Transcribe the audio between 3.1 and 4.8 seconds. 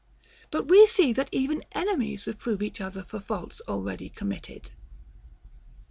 faults already committed.